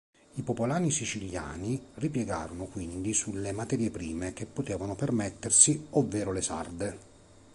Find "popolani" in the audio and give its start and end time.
0.41-0.89